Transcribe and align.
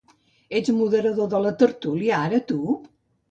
Ets 0.59 0.71
moderador 0.77 1.29
de 1.35 1.43
la 1.45 1.53
tertúlia, 1.59 2.21
ara, 2.29 2.43
tu? 2.53 2.59